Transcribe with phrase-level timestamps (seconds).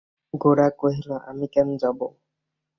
[0.33, 1.99] গোরা কহিল, আমি কেন যাব!